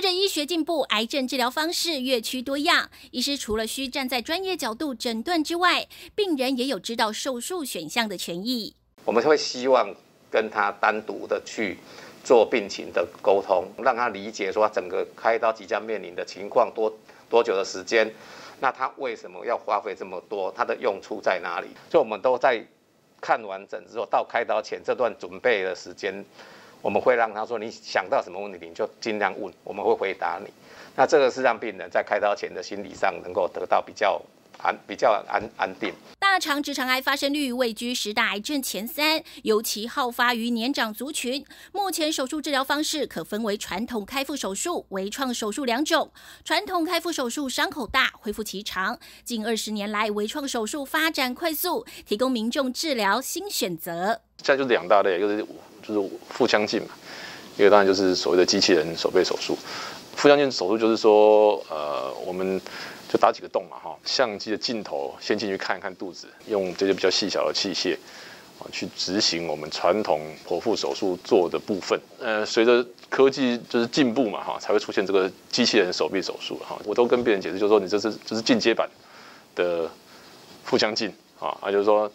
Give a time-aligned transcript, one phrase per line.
[0.00, 2.88] 随着医学进步，癌症治疗方式越趋多样。
[3.10, 8.74] 医师除了需站在专业角度诊断之外，病人也有知道手术选项的权益。
[9.04, 9.94] 我们会希望
[10.30, 11.76] 跟他单独的去
[12.24, 16.90] 做病情的沟通，让他理解说整个开刀即将面临的情况多
[17.28, 18.10] 多久的时间，
[18.60, 21.66] 那他为什么要花费这么多，它的用处在哪里？
[21.90, 22.66] 所以我们都在
[23.20, 26.24] 看完整之后，到开刀前这段准备的时间。
[26.82, 30.52] 我们会让他说：“你想到什么问题，你就尽量问，我们会回答你。”
[30.96, 34.20] 那这个是让病人在开刀前的心理上能够得到比较
[34.62, 35.94] 安、比较安安定。
[36.40, 41.44] 肠直肠癌发生率位居十大癌症前三，尤其好发于年长族群。
[41.72, 46.10] 目前手术治疗方式可分为传统开腹手术、微创手术两种。
[46.42, 48.98] 传统开腹手术伤口大，恢复期长。
[49.22, 54.20] 近二十年来，微创手术发展快速，提供民众治疗新选择。
[54.38, 55.46] 现在就是两大类，一个是
[55.86, 56.88] 就是腹腔镜嘛，
[57.58, 59.56] 一个当然就是所谓的机器人手背手术。
[60.16, 62.60] 腹腔镜手术就是说，呃，我们
[63.12, 67.96] 就打几个洞嘛，哈，相机的镜头先进去看一看肚子，用这些比较细小的器械
[68.60, 72.00] 啊去执行我们传统剖腹手术做的部分。
[72.20, 76.80] 呃，随着科技就是进步嘛，哈，才会出现这个机器人手臂手术哈。
[76.84, 78.88] 我都跟别人解释，就是说你这是这是进阶版
[79.56, 79.90] 的
[80.62, 82.08] 腹腔镜啊，啊，就是说。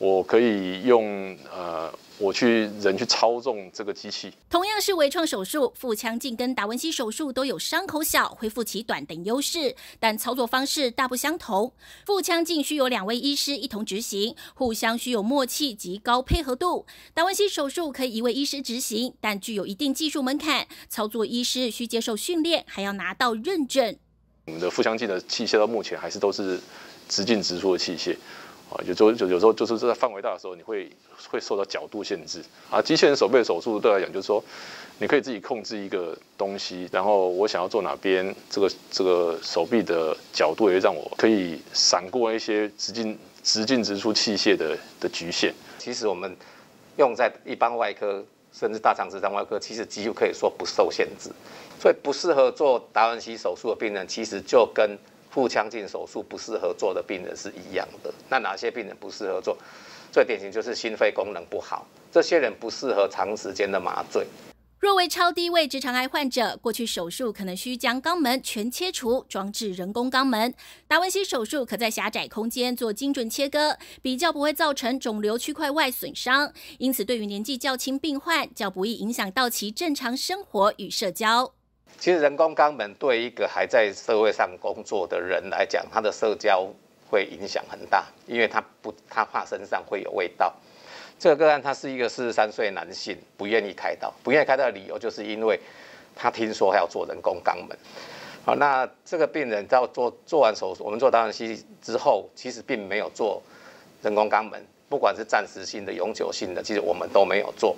[0.00, 4.32] 我可以用呃，我去人去操纵这个机器。
[4.48, 11.70] 同样是微创手术，腹腔镜跟达文西手术都有伤口小、恢复期短等优势，但操作方式大不相同。
[12.06, 16.86] 腹腔镜需有两位医师一同执行，互相需有默契及高配合度。
[17.12, 23.94] 达文西手术可以一位医师执行，但具有一定技术门槛，操作医师需接受训练，还要拿到认证。
[24.46, 26.58] 我们的腹腔镜的器械到目前还是都是
[27.06, 28.16] 直进直出的器械。
[28.70, 30.88] 啊，有时候就有时候就是在范围大的时候，你会
[31.28, 32.80] 会受到角度限制啊。
[32.80, 34.42] 机器人手背手术对来讲，就是说
[34.98, 45.52] 你可以自己控制一个东西，然后我想要做哪边，这个这个手臂的角度也让我可以闪过一些直进直进直出器械的的局限。
[45.78, 46.36] 其实我们
[46.96, 51.30] 用在一般外科，甚至大肠直肠外科，其实几乎可以说不受限制。
[51.80, 54.98] 所以不适合做达文西手术的病人，其实就跟
[55.30, 58.12] 腹腔镜手术不适合做的病人是一样的。
[58.28, 59.56] 那哪些病人不适合做？
[60.12, 64.26] 最典型就是心肺功能不好，这些人不适合长时间的麻醉。
[64.80, 70.54] 若为超低位直肠癌患者，过去手术可能需将肛门全切除，装置人工肛门。
[70.88, 81.52] 达文西手术可在狭窄空间做精准切割，比较不会造成肿瘤区块外损伤，因此对于年纪较轻病患较不易影响到其正常生活与社交。
[81.98, 86.66] 其实人工肛门对一个还在社会上工作的人来讲，他的社交
[87.10, 90.54] 会影响很大，因为他不，他怕身上会有味道。
[91.18, 95.60] 这个个案他是一个四十三岁男性，不愿意开刀，不愿意开刀的理由就是因为
[96.16, 97.76] 他听说要做人工肛门。
[98.46, 103.42] 好，那这个病人在做做完手术，我们做达文西之后，其实并没有做
[104.00, 104.58] 人工肛门，
[104.88, 107.76] 不管是暂时性的、永久性的，其实我们都没有做。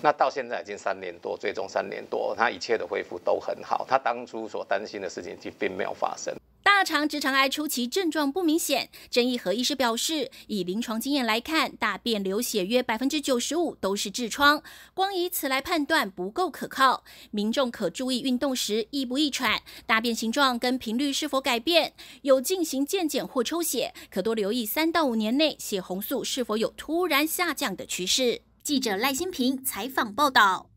[0.00, 3.84] 那到现在已经三年多，最终三年多，他一切的恢复都很好。
[3.88, 6.34] 他当初所担心的事情，其实并没有发生。
[6.62, 14.62] 大肠直肠癌初期症状不明显，郑义和医师表示，以临床经验来看，大便流血约百分之九十五都是痔疮，
[14.94, 17.02] 光以此来判断不够可靠。
[17.32, 28.42] 民众可注意运动时易不易喘，大便形状跟频率是否改变，有进行健检或抽血，可多留意三到五年内血红素是否有突然下降的趋势。
[28.68, 30.68] 记者赖新平采访报道。